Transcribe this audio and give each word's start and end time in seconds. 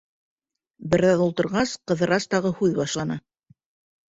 Бер 0.93 1.05
аҙ 1.09 1.21
ултырғас, 1.25 1.75
Ҡыҙырас 1.91 2.27
тағы 2.35 2.53
һүҙ 2.63 2.75
башланы: 2.81 3.19